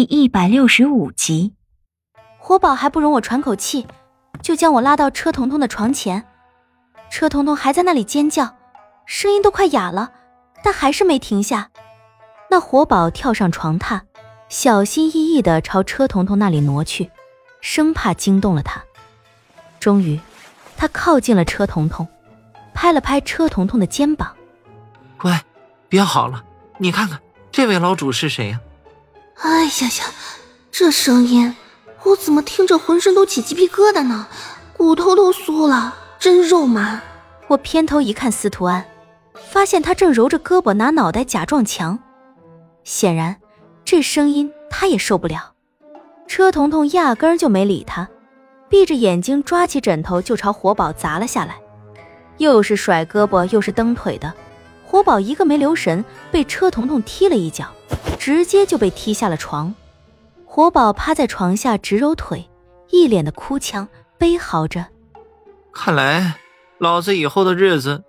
[0.00, 1.52] 第一百六十五集，
[2.38, 3.86] 活宝还不容我喘口气，
[4.40, 6.24] 就将我拉到车彤彤的床前。
[7.10, 8.56] 车彤彤还在那里尖叫，
[9.04, 10.10] 声音都快哑了，
[10.64, 11.68] 但还是没停下。
[12.48, 14.00] 那活宝跳上床榻，
[14.48, 17.10] 小心翼翼的朝车彤彤那里挪去，
[17.60, 18.82] 生怕惊动了他。
[19.78, 20.18] 终于，
[20.78, 22.08] 他靠近了车彤彤，
[22.72, 24.34] 拍了拍车彤彤的肩膀
[25.20, 25.44] ：“乖，
[25.90, 26.42] 别好了，
[26.78, 27.20] 你看看
[27.52, 28.58] 这位老主是谁呀？”
[29.42, 30.04] 哎呀呀，
[30.70, 31.56] 这声音
[32.04, 34.26] 我怎么听着浑身都起鸡皮疙瘩呢？
[34.76, 37.00] 骨头都酥了，真肉麻。
[37.48, 38.84] 我偏头一看司徒安，
[39.50, 41.98] 发现他正揉着胳膊拿脑袋假撞墙，
[42.84, 43.36] 显然
[43.82, 45.52] 这声音他也受不了。
[46.26, 48.06] 车彤彤压根儿就没理他，
[48.68, 51.58] 闭着眼睛抓起枕头就朝活宝砸了下来，
[52.36, 54.32] 又是甩胳膊又是蹬腿的，
[54.86, 57.66] 活宝一个没留神被车彤彤踢了一脚。
[58.18, 59.74] 直接就被踢下了床，
[60.44, 62.48] 活宝趴在床下直揉腿，
[62.90, 64.86] 一脸的哭腔，悲嚎着
[65.72, 66.36] ：“看来
[66.78, 68.04] 老子以后的日子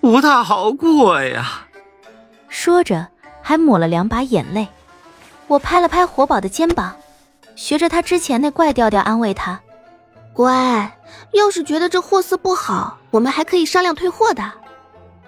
[0.00, 1.66] 不大好过呀。”
[2.48, 3.08] 说着
[3.42, 4.68] 还抹了两把眼泪。
[5.46, 6.96] 我拍了拍活宝的肩膀，
[7.56, 9.60] 学着他之前那怪调调安慰他
[10.32, 10.98] ：“乖，
[11.32, 14.52] 要是觉得这货色不好，我们还可以商量退货的。”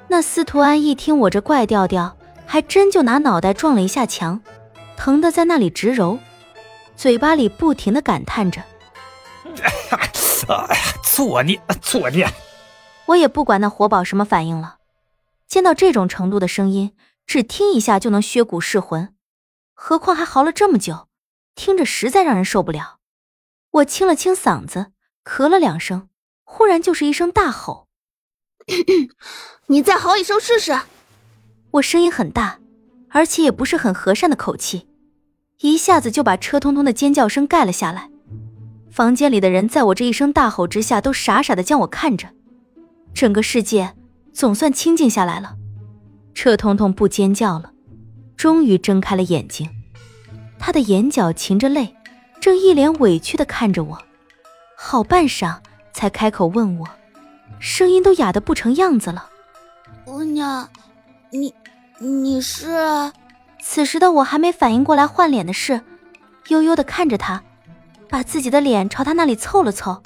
[0.09, 2.17] 那司徒安一听我这怪调调。
[2.53, 4.43] 还真就拿脑袋撞了一下墙，
[4.97, 6.19] 疼得在那里直揉，
[6.97, 8.61] 嘴巴里不停的感叹着
[9.62, 10.11] ：“哎呀，
[11.01, 12.28] 作孽，作孽！”
[13.06, 14.78] 我也不管那活宝什么反应了，
[15.47, 19.15] 见到这种程度的声音，只听一下就能削骨噬魂，
[19.73, 21.06] 何况还嚎了这么久，
[21.55, 22.98] 听着实在让人受不了。
[23.71, 24.91] 我清了清嗓子，
[25.23, 26.09] 咳了两声，
[26.43, 27.87] 忽然就是一声大吼
[29.69, 30.77] ：“你再嚎一声试试！”
[31.73, 32.59] 我声音很大，
[33.11, 34.89] 而且也不是很和善的口气，
[35.61, 38.11] 一下子就把车通通的尖叫声盖了下来。
[38.91, 42.29] 房间里的人在我这一声大吼之下，都傻傻的将我看着，
[43.15, 43.94] 整个世界
[44.33, 45.55] 总算清静下来了。
[46.34, 47.73] 车通通不尖叫了，
[48.37, 49.71] 终于睁开了眼睛，
[50.59, 51.94] 他的眼角噙着泪，
[52.41, 53.99] 正一脸委屈的看着我，
[54.77, 55.59] 好半晌
[55.93, 56.89] 才开口问我，
[57.61, 59.31] 声音都哑的不成样子了
[60.05, 60.69] ：“姑娘。”
[61.33, 61.55] 你，
[62.03, 63.12] 你是？
[63.62, 65.83] 此时的我还没反应过来换脸的事，
[66.49, 67.43] 悠悠的看着他，
[68.09, 70.03] 把自己的脸朝他那里凑了凑。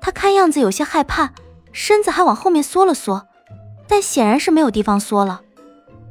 [0.00, 1.32] 他看样子有些害怕，
[1.70, 3.24] 身子还往后面缩了缩，
[3.86, 5.42] 但显然是没有地方缩了。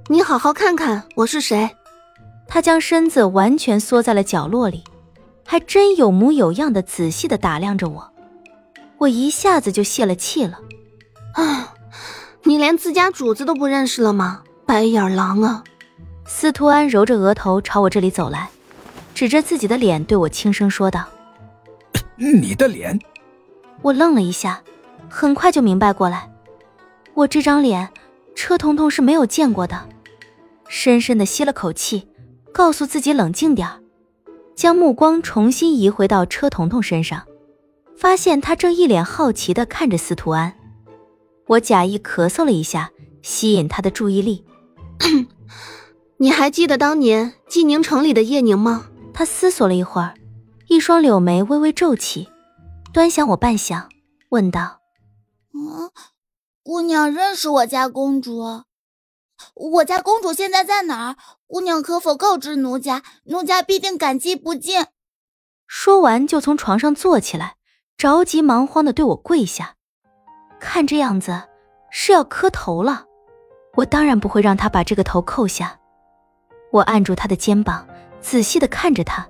[0.08, 1.70] 你好好看看我是谁？
[2.48, 4.82] 他将身子完全缩在了角落里，
[5.46, 8.10] 还真有模有样的仔细的打量着我。
[8.98, 10.58] 我一下子就泄了气了。
[11.34, 11.74] 啊。
[12.44, 14.42] 你连自家主子都不认识了吗？
[14.72, 15.62] 白眼狼啊！
[16.26, 18.50] 司徒安揉着额头朝我这里走来，
[19.14, 21.06] 指着自己的脸对我轻声说道
[22.16, 22.98] ：“你的脸。”
[23.84, 24.64] 我愣了一下，
[25.10, 26.32] 很快就明白过来，
[27.16, 27.92] 我这张脸，
[28.34, 29.90] 车彤彤是没有见过的。
[30.70, 32.08] 深深的吸了口气，
[32.54, 33.68] 告诉自己冷静点
[34.56, 37.24] 将目光重新移回到车彤彤身上，
[37.98, 40.54] 发现他正一脸好奇的看着司徒安。
[41.48, 44.46] 我假意咳嗽了一下，吸引他的注意力。
[46.18, 48.88] 你还记得当年济宁城里的叶宁吗？
[49.14, 50.14] 他思索了一会儿，
[50.68, 52.30] 一双柳眉微微皱起，
[52.94, 53.88] 端详我半晌，
[54.30, 54.80] 问道
[55.54, 55.92] ：“嗯，
[56.64, 58.64] 姑娘认识我家公主？
[59.56, 61.16] 我家公主现在在哪儿？
[61.48, 63.02] 姑娘可否告知奴家？
[63.26, 64.86] 奴家必定感激不尽。”
[65.68, 67.56] 说完，就从床上坐起来，
[67.98, 69.76] 着急忙慌的对我跪下。
[70.60, 71.50] 看这样子
[71.90, 73.06] 是要磕头了，
[73.76, 75.78] 我当然不会让他把这个头扣下。
[76.72, 77.86] 我按住他的肩膀，
[78.22, 79.28] 仔细的看着他，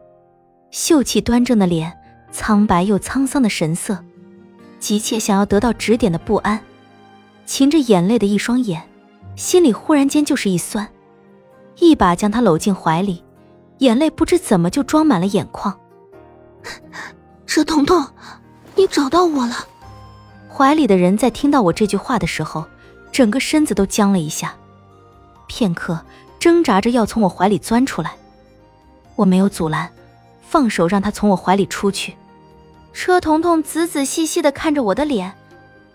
[0.69, 1.91] 秀气端正的脸，
[2.31, 4.03] 苍白又沧桑的神色，
[4.79, 6.59] 急切想要得到指点的不安，
[7.45, 8.81] 噙着眼泪的一双眼，
[9.35, 10.87] 心里忽然间就是一酸，
[11.77, 13.23] 一把将他搂进怀里，
[13.79, 15.79] 眼泪不知怎么就装满了眼眶。
[17.47, 18.05] 佘彤彤，
[18.75, 19.55] 你找到我了。
[20.47, 22.65] 怀里的人在听到我这句话的时候，
[23.11, 24.55] 整个身子都僵了一下，
[25.47, 25.99] 片刻
[26.39, 28.15] 挣扎着要从我怀里钻出来，
[29.15, 29.91] 我没有阻拦，
[30.47, 32.15] 放手让他从我怀里出去。
[32.93, 35.33] 车彤彤仔仔细细的看着我的脸，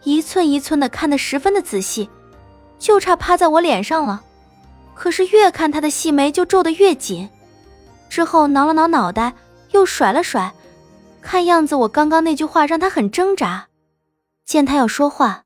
[0.05, 2.09] 一寸一寸的看得十分的仔细，
[2.79, 4.23] 就差趴在我脸上了。
[4.95, 7.29] 可是越看他的细眉就皱得越紧，
[8.09, 9.35] 之后挠了挠脑袋，
[9.73, 10.55] 又甩了甩，
[11.21, 13.67] 看样子我刚刚那句话让他很挣扎。
[14.45, 15.43] 见他要说话，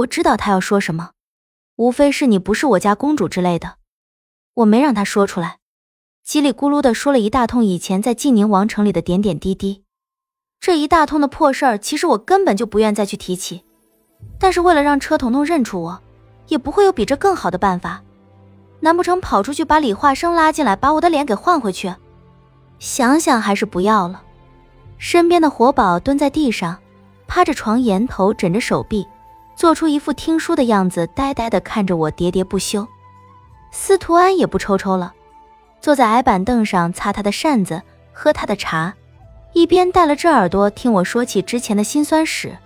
[0.00, 1.10] 我知道他要说什么，
[1.76, 3.74] 无非是你不是我家公主之类的。
[4.54, 5.58] 我没让他说出来，
[6.26, 9.84] 叽里咕噜的说了一大通以前在晋宁王城里的点点滴滴。
[10.58, 13.64] 这一大通的破事儿，其实我根本就不愿再去提起。
[14.38, 16.00] 但是为了让车彤彤认出我，
[16.48, 18.02] 也不会有比这更好的办法。
[18.80, 21.94] 难不成跑出去把李化生拉进来，把我的脸给换回去？
[22.78, 24.22] 想想还是不要了。
[24.98, 26.78] 身边的活宝蹲在地上，
[27.26, 29.06] 趴着床沿头，枕着手臂，
[29.60, 32.88] 做出一副听书的样子，呆呆的看着我，喋喋不休。
[33.70, 35.12] 司徒安也不抽抽了，
[35.82, 38.94] 坐在矮板凳上，擦他的扇子，喝他的茶。
[39.52, 42.56] 一边带了只耳朵听我说起之前的辛酸史，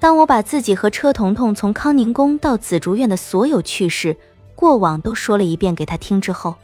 [0.00, 4.16] 当我把自己和车彤彤从康宁宫到紫竹院的所有趣事、
[4.56, 6.56] 过往都说了一遍给他听之后，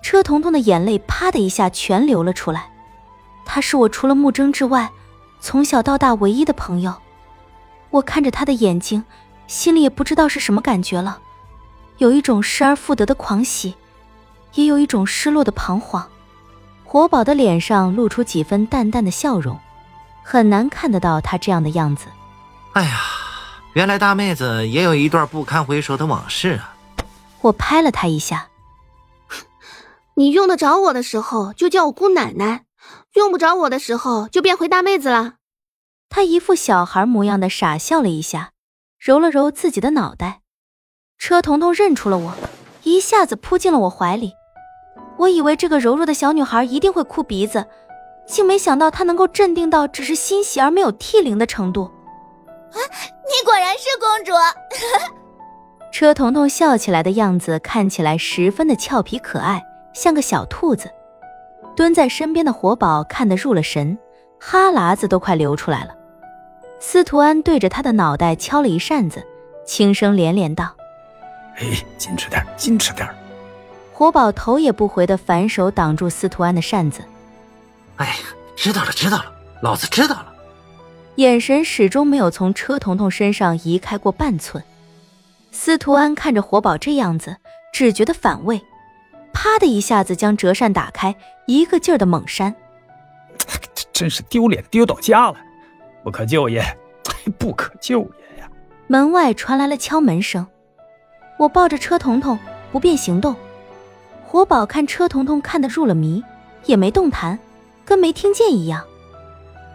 [0.00, 2.70] 车彤彤的眼泪啪的一下全流了出来。
[3.44, 4.90] 他是我除了木征之外，
[5.38, 6.94] 从小到大唯一的朋友。
[7.96, 9.04] 我看着他的眼睛，
[9.46, 11.18] 心里也不知道是什么感觉了，
[11.96, 13.74] 有一种失而复得的狂喜，
[14.54, 16.06] 也有一种失落的彷徨。
[16.84, 19.58] 活宝的脸上露出几分淡淡的笑容，
[20.22, 22.06] 很难看得到他这样的样子。
[22.72, 23.00] 哎呀，
[23.72, 26.76] 原来大妹子也有一段不堪回首的往事啊！
[27.40, 28.48] 我拍了他一下，
[30.14, 32.64] 你用得着我的时候就叫我姑奶奶，
[33.14, 35.35] 用不着我的时候就变回大妹子了。
[36.08, 38.52] 他一副小孩模样的傻笑了一下，
[38.98, 40.40] 揉了揉自己的脑袋。
[41.18, 42.32] 车彤彤认出了我，
[42.82, 44.32] 一下子扑进了我怀里。
[45.18, 47.66] 我以为这个柔弱的小女孩一定会哭鼻子，
[48.26, 51.84] 竟没想到她能够镇定到只是欣喜而没有涕零的程度。
[51.84, 54.32] 啊，你果然是公主！
[55.90, 59.62] 车彤彤笑起来的样子看起来十分的俏皮可爱，
[59.94, 60.90] 像个小兔子。
[61.74, 63.98] 蹲在身边的活宝看得入了神，
[64.38, 65.94] 哈喇子都快流出来了。
[66.78, 69.26] 司徒安对着他的脑袋敲了一扇子，
[69.64, 70.74] 轻声连连道
[71.56, 71.64] ：“哎，
[71.98, 73.08] 矜持点，矜持点。”
[73.92, 77.02] 活宝头也不回的反手挡住司徒安的扇子。
[77.96, 78.14] 哎呀，
[78.54, 80.34] 知道了，知道了，老子知道了。
[81.16, 84.62] 眼神始终没有从车彤彤身上移开过半寸。
[85.50, 87.38] 司徒安看着活宝这样子，
[87.72, 88.60] 只觉得反胃，
[89.32, 91.16] 啪的一下子将折扇打开，
[91.46, 92.54] 一个劲儿的猛扇。
[93.96, 95.36] 真是丢脸丢到家了，
[96.04, 96.62] 不可救也，
[97.38, 98.50] 不可救也呀！
[98.88, 100.46] 门外传来了敲门声，
[101.38, 102.38] 我抱着车童童
[102.70, 103.34] 不便行动。
[104.22, 106.22] 活宝看车童童看得入了迷，
[106.66, 107.38] 也没动弹，
[107.86, 108.84] 跟没听见一样。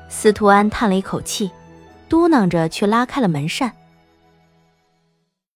[0.07, 1.49] 司徒安叹了一口气，
[2.07, 3.71] 嘟囔着去拉开了门扇。